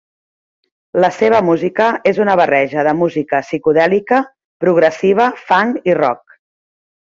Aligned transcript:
La 1.03 1.11
seva 1.17 1.41
música 1.49 1.89
és 2.13 2.21
una 2.25 2.35
barreja 2.41 2.87
de 2.89 2.95
música 3.03 3.43
psicodèlica, 3.51 4.23
progressiva, 4.67 5.31
funk 5.47 5.79
i 5.93 5.97
rock. 6.05 6.39